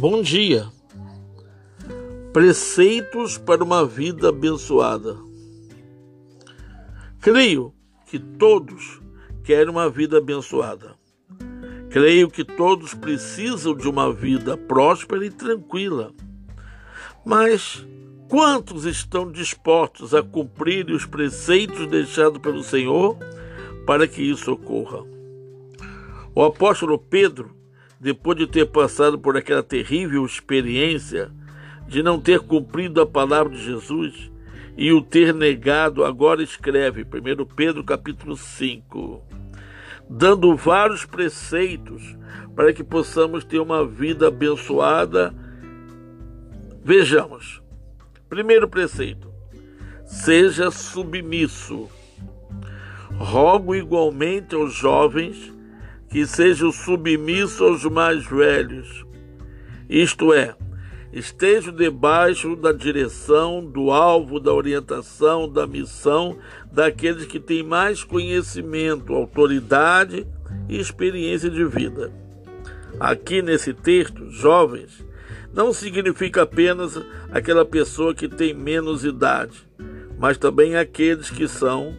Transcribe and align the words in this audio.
Bom 0.00 0.22
dia. 0.22 0.66
Preceitos 2.32 3.36
para 3.36 3.62
uma 3.62 3.84
vida 3.84 4.30
abençoada. 4.30 5.18
Creio 7.20 7.74
que 8.06 8.18
todos 8.18 8.98
querem 9.44 9.68
uma 9.68 9.90
vida 9.90 10.16
abençoada. 10.16 10.96
Creio 11.90 12.30
que 12.30 12.42
todos 12.42 12.94
precisam 12.94 13.76
de 13.76 13.86
uma 13.86 14.10
vida 14.10 14.56
próspera 14.56 15.26
e 15.26 15.30
tranquila. 15.30 16.14
Mas 17.22 17.86
quantos 18.26 18.86
estão 18.86 19.30
dispostos 19.30 20.14
a 20.14 20.22
cumprir 20.22 20.90
os 20.90 21.04
preceitos 21.04 21.86
deixados 21.86 22.40
pelo 22.40 22.62
Senhor 22.62 23.18
para 23.84 24.08
que 24.08 24.22
isso 24.22 24.50
ocorra? 24.50 25.04
O 26.34 26.42
apóstolo 26.42 26.98
Pedro 26.98 27.59
depois 28.00 28.38
de 28.38 28.46
ter 28.46 28.64
passado 28.64 29.18
por 29.18 29.36
aquela 29.36 29.62
terrível 29.62 30.24
experiência 30.24 31.30
de 31.86 32.02
não 32.02 32.18
ter 32.18 32.40
cumprido 32.40 32.98
a 33.02 33.06
palavra 33.06 33.52
de 33.52 33.62
Jesus 33.62 34.32
e 34.74 34.90
o 34.90 35.02
ter 35.02 35.34
negado, 35.34 36.02
agora 36.02 36.42
escreve, 36.42 37.02
1 37.02 37.44
Pedro 37.54 37.84
capítulo 37.84 38.36
5, 38.36 39.22
dando 40.08 40.56
vários 40.56 41.04
preceitos 41.04 42.16
para 42.56 42.72
que 42.72 42.82
possamos 42.82 43.44
ter 43.44 43.58
uma 43.58 43.86
vida 43.86 44.28
abençoada. 44.28 45.34
Vejamos. 46.82 47.60
Primeiro 48.30 48.66
preceito: 48.66 49.28
seja 50.06 50.70
submisso. 50.70 51.90
Rogo 53.18 53.74
igualmente 53.74 54.54
aos 54.54 54.72
jovens 54.72 55.52
que 56.10 56.26
sejam 56.26 56.72
submissos 56.72 57.60
aos 57.60 57.84
mais 57.84 58.26
velhos, 58.26 59.06
isto 59.88 60.32
é, 60.32 60.56
estejam 61.12 61.74
debaixo 61.74 62.56
da 62.56 62.72
direção, 62.72 63.64
do 63.64 63.92
alvo, 63.92 64.40
da 64.40 64.52
orientação, 64.52 65.48
da 65.48 65.66
missão 65.66 66.36
daqueles 66.70 67.26
que 67.26 67.38
têm 67.40 67.62
mais 67.62 68.04
conhecimento, 68.04 69.14
autoridade 69.14 70.26
e 70.68 70.78
experiência 70.78 71.48
de 71.48 71.64
vida. 71.64 72.12
Aqui 72.98 73.40
nesse 73.40 73.72
texto, 73.72 74.30
jovens, 74.30 75.04
não 75.54 75.72
significa 75.72 76.42
apenas 76.42 77.00
aquela 77.30 77.64
pessoa 77.64 78.14
que 78.14 78.28
tem 78.28 78.52
menos 78.52 79.04
idade, 79.04 79.66
mas 80.18 80.36
também 80.36 80.76
aqueles 80.76 81.30
que 81.30 81.48
são, 81.48 81.96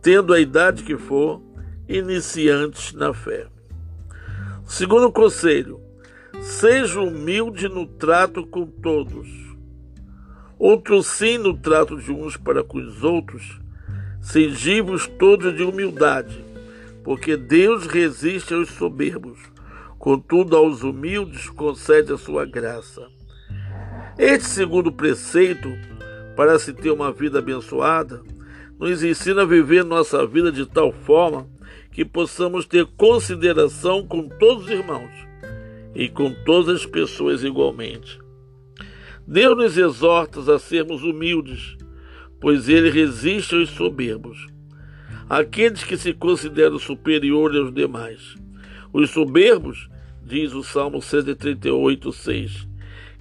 tendo 0.00 0.32
a 0.32 0.40
idade 0.40 0.82
que 0.82 0.96
for, 0.96 1.42
iniciantes 1.88 2.92
na 2.92 3.14
fé. 3.14 3.46
Segundo 4.66 5.10
conselho, 5.10 5.80
seja 6.42 7.00
humilde 7.00 7.68
no 7.68 7.86
trato 7.86 8.46
com 8.46 8.66
todos. 8.66 9.26
Outro 10.58 11.02
sim 11.02 11.38
no 11.38 11.56
trato 11.56 11.96
de 11.96 12.12
uns 12.12 12.36
para 12.36 12.62
com 12.62 12.78
os 12.78 13.02
outros, 13.02 13.58
sejamos 14.20 15.06
todos 15.06 15.56
de 15.56 15.62
humildade, 15.62 16.44
porque 17.02 17.36
Deus 17.36 17.86
resiste 17.86 18.52
aos 18.52 18.68
soberbos, 18.68 19.38
contudo 19.98 20.56
aos 20.56 20.82
humildes 20.82 21.48
concede 21.48 22.12
a 22.12 22.18
sua 22.18 22.44
graça. 22.44 23.06
Este 24.18 24.48
segundo 24.48 24.92
preceito, 24.92 25.68
para 26.36 26.58
se 26.58 26.72
ter 26.72 26.90
uma 26.90 27.12
vida 27.12 27.38
abençoada, 27.38 28.20
nos 28.78 29.02
ensina 29.02 29.42
a 29.42 29.46
viver 29.46 29.84
nossa 29.84 30.26
vida 30.26 30.52
de 30.52 30.66
tal 30.66 30.92
forma 30.92 31.46
que 31.98 32.04
possamos 32.04 32.64
ter 32.64 32.86
consideração 32.96 34.06
com 34.06 34.28
todos 34.28 34.66
os 34.66 34.70
irmãos 34.70 35.10
e 35.96 36.08
com 36.08 36.32
todas 36.32 36.82
as 36.82 36.86
pessoas 36.86 37.42
igualmente. 37.42 38.20
Deus 39.26 39.56
nos 39.56 39.76
exorta 39.76 40.54
a 40.54 40.60
sermos 40.60 41.02
humildes, 41.02 41.76
pois 42.40 42.68
ele 42.68 42.88
resiste 42.88 43.56
aos 43.56 43.70
soberbos, 43.70 44.46
aqueles 45.28 45.82
que 45.82 45.96
se 45.96 46.14
consideram 46.14 46.78
superiores 46.78 47.58
aos 47.58 47.74
demais. 47.74 48.36
Os 48.92 49.10
soberbos, 49.10 49.90
diz 50.22 50.52
o 50.52 50.62
Salmo 50.62 51.02
138, 51.02 52.12
6, 52.12 52.68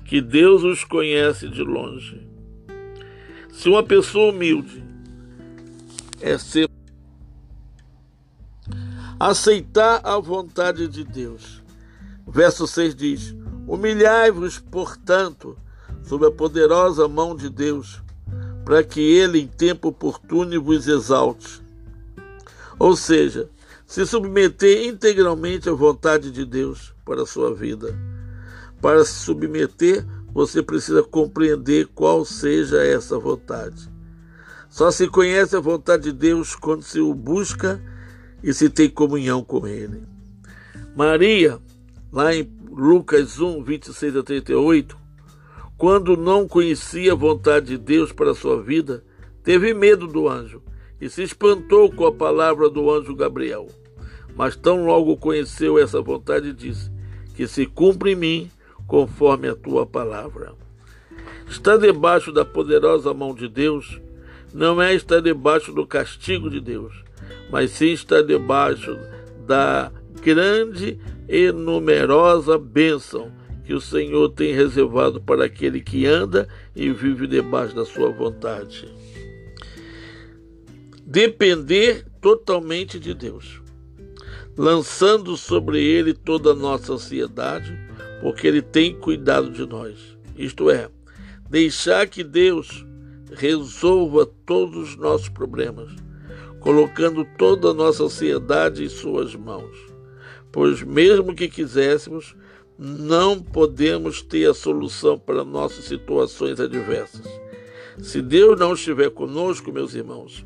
que 0.06 0.22
Deus 0.22 0.63
os 0.63 0.84
conhece 0.84 1.50
de 1.50 1.63
longe. 1.63 2.22
Se 3.50 3.69
uma 3.69 3.81
pessoa 3.81 4.31
humilde 4.31 4.84
é 6.22 6.38
ser 6.38 6.68
aceitar 9.19 10.01
a 10.03 10.19
vontade 10.19 10.88
de 10.88 11.03
Deus. 11.03 11.63
Verso 12.28 12.67
6 12.67 12.95
diz: 12.95 13.35
Humilhai-vos, 13.67 14.59
portanto, 14.59 15.57
sob 16.03 16.25
a 16.25 16.31
poderosa 16.31 17.07
mão 17.07 17.35
de 17.35 17.50
Deus, 17.50 18.01
para 18.63 18.83
que 18.83 19.01
ele 19.01 19.39
em 19.39 19.47
tempo 19.47 19.89
oportuno 19.89 20.61
vos 20.61 20.88
exalte. 20.88 21.61
Ou 22.79 22.95
seja, 22.95 23.50
se 23.85 24.06
submeter 24.06 24.85
integralmente 24.85 25.69
à 25.69 25.73
vontade 25.73 26.29
de 26.29 26.45
Deus 26.45 26.94
para 27.06 27.23
a 27.23 27.25
sua 27.25 27.53
vida. 27.53 27.97
Para 28.81 29.03
se 29.03 29.13
submeter, 29.13 30.06
você 30.31 30.61
precisa 30.61 31.01
compreender 31.01 31.88
qual 31.95 32.23
seja 32.23 32.83
essa 32.83 33.17
vontade. 33.17 33.89
Só 34.69 34.91
se 34.91 35.07
conhece 35.07 35.56
a 35.56 35.59
vontade 35.59 36.03
de 36.03 36.11
Deus 36.11 36.56
quando 36.56 36.83
se 36.83 37.00
o 37.00 37.13
busca 37.13 37.81
e 38.44 38.53
se 38.53 38.70
tem 38.70 38.90
comunhão 38.90 39.44
com 39.44 39.68
Ele. 39.68 40.03
Maria, 40.96 41.59
lá 42.12 42.34
em 42.34 42.50
Lucas 42.70 43.40
1, 43.40 43.64
26 43.64 44.16
a 44.18 44.24
38, 44.24 44.98
quando 45.78 46.18
não 46.18 46.48
conhecia 46.48 47.14
a 47.14 47.16
vontade 47.16 47.68
de 47.68 47.78
Deus 47.78 48.12
para 48.12 48.31
a 48.31 48.36
sua 48.36 48.62
vida, 48.62 49.03
teve 49.44 49.74
medo 49.74 50.08
do 50.08 50.28
anjo 50.28 50.62
e 51.00 51.09
se 51.09 51.22
espantou 51.22 51.92
com 51.92 52.06
a 52.06 52.12
palavra 52.12 52.70
do 52.70 52.92
anjo 52.92 53.16
Gabriel. 53.16 53.68
Mas 54.36 54.56
tão 54.56 54.86
logo 54.86 55.18
conheceu 55.18 55.78
essa 55.80 56.02
vontade, 56.02 56.54
disse: 56.54 56.92
Que 57.36 57.48
se 57.48 57.66
cumpra 57.66 58.12
em 58.12 58.16
mim 58.16 58.52
conforme 58.88 59.48
a 59.48 59.56
tua 59.56 59.86
palavra. 59.86 60.54
Estar 61.50 61.78
debaixo 61.78 62.31
da 62.31 62.44
poderosa 62.44 63.14
mão 63.14 63.34
de 63.34 63.48
Deus 63.48 64.02
não 64.54 64.81
é 64.81 64.94
estar 64.94 65.22
debaixo 65.22 65.72
do 65.72 65.86
castigo 65.86 66.50
de 66.50 66.59
Deus, 66.59 67.04
mas 67.50 67.72
sim 67.72 67.91
está 67.91 68.22
debaixo 68.22 68.97
da 69.45 69.91
grande 70.22 71.00
e 71.28 71.51
numerosa 71.51 72.57
bênção 72.57 73.31
que 73.66 73.73
o 73.73 73.81
Senhor 73.81 74.29
tem 74.29 74.53
reservado 74.53 75.22
para 75.22 75.45
aquele 75.45 75.81
que 75.81 76.06
anda 76.06 76.47
e 76.75 76.89
vive 76.89 77.27
debaixo 77.27 77.75
da 77.75 77.85
sua 77.85 78.09
vontade. 78.09 78.89
Depender 81.06 82.06
totalmente 82.22 83.00
de 83.00 83.13
Deus, 83.13 83.61
lançando 84.57 85.35
sobre 85.35 85.83
ele 85.83 86.13
toda 86.13 86.51
a 86.51 86.56
nossa 86.56 86.94
ansiedade, 86.94 87.77
porque 88.22 88.47
ele 88.47 88.61
tem 88.61 88.95
cuidado 88.95 89.50
de 89.51 89.66
nós. 89.66 90.17
Isto 90.38 90.69
é, 90.69 90.89
deixar 91.50 92.07
que 92.07 92.23
Deus 92.23 92.85
resolva 93.33 94.25
todos 94.45 94.91
os 94.91 94.95
nossos 94.95 95.29
problemas 95.29 96.06
colocando 96.59 97.25
toda 97.38 97.69
a 97.69 97.73
nossa 97.73 98.03
ansiedade 98.03 98.84
em 98.84 98.90
Suas 98.90 99.35
mãos. 99.35 99.75
Pois, 100.51 100.81
mesmo 100.81 101.35
que 101.35 101.47
quiséssemos, 101.47 102.35
não 102.78 103.41
podemos 103.41 104.22
ter 104.22 104.50
a 104.50 104.53
solução 104.53 105.18
para 105.18 105.44
nossas 105.44 105.85
situações 105.85 106.59
adversas. 106.59 107.25
Se 108.00 108.22
Deus 108.22 108.59
não 108.59 108.73
estiver 108.73 109.09
conosco, 109.09 109.72
meus 109.72 109.95
irmãos, 109.95 110.45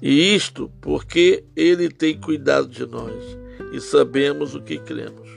e 0.00 0.34
isto 0.34 0.70
porque 0.80 1.44
Ele 1.56 1.88
tem 1.88 2.18
cuidado 2.18 2.68
de 2.68 2.86
nós 2.86 3.38
e 3.72 3.80
sabemos 3.80 4.54
o 4.54 4.62
que 4.62 4.78
cremos. 4.78 5.28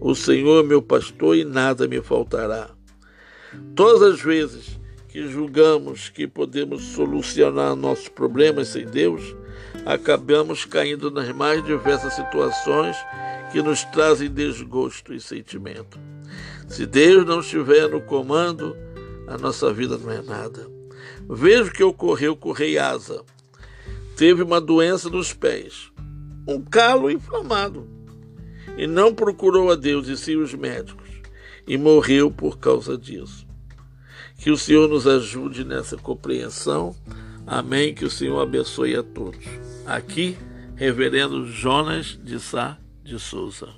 O 0.00 0.14
Senhor 0.14 0.64
é 0.64 0.66
meu 0.66 0.80
pastor 0.80 1.36
e 1.36 1.44
nada 1.44 1.88
me 1.88 2.00
faltará. 2.00 2.70
Todas 3.74 4.02
as 4.02 4.20
vezes 4.20 4.78
que 5.08 5.26
julgamos 5.26 6.10
que 6.10 6.26
podemos 6.26 6.82
solucionar 6.82 7.74
nossos 7.74 8.08
problemas 8.08 8.68
sem 8.68 8.84
Deus, 8.84 9.34
acabamos 9.86 10.64
caindo 10.64 11.10
nas 11.10 11.34
mais 11.34 11.64
diversas 11.64 12.12
situações 12.14 12.96
que 13.50 13.62
nos 13.62 13.82
trazem 13.84 14.30
desgosto 14.30 15.14
e 15.14 15.20
sentimento. 15.20 15.98
Se 16.68 16.84
Deus 16.84 17.24
não 17.24 17.40
estiver 17.40 17.88
no 17.88 18.02
comando, 18.02 18.76
a 19.26 19.38
nossa 19.38 19.72
vida 19.72 19.96
não 19.96 20.12
é 20.12 20.20
nada. 20.20 20.68
Veja 21.28 21.64
o 21.64 21.72
que 21.72 21.82
ocorreu 21.82 22.36
com 22.36 22.50
o 22.50 22.52
rei 22.52 22.76
Asa. 22.78 23.24
Teve 24.16 24.42
uma 24.42 24.60
doença 24.60 25.08
nos 25.08 25.32
pés, 25.32 25.90
um 26.46 26.60
calo 26.60 27.10
inflamado, 27.10 27.88
e 28.76 28.86
não 28.86 29.14
procurou 29.14 29.70
a 29.70 29.74
Deus 29.74 30.06
e 30.08 30.16
sim 30.16 30.36
os 30.36 30.52
médicos, 30.52 31.08
e 31.66 31.78
morreu 31.78 32.30
por 32.30 32.58
causa 32.58 32.98
disso. 32.98 33.47
Que 34.38 34.50
o 34.50 34.56
Senhor 34.56 34.88
nos 34.88 35.06
ajude 35.06 35.64
nessa 35.64 35.96
compreensão. 35.96 36.94
Amém. 37.46 37.92
Que 37.92 38.04
o 38.04 38.10
Senhor 38.10 38.40
abençoe 38.40 38.94
a 38.96 39.02
todos. 39.02 39.44
Aqui, 39.84 40.38
Reverendo 40.76 41.46
Jonas 41.48 42.18
de 42.22 42.38
Sá 42.38 42.78
de 43.02 43.18
Souza. 43.18 43.68